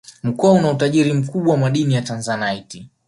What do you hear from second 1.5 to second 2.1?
wa madini ya